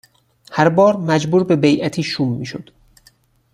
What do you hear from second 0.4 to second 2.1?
هر بار مجبور به بیعتی